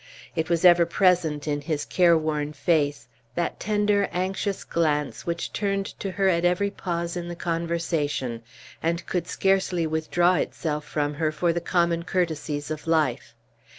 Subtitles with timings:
[0.35, 6.09] It was ever present in his careworn face, that tender, anxious glance which turned to
[6.13, 8.41] her at every pause in the conversation,
[8.81, 13.35] and could scarcely withdraw itself from her for the common courtesies of life.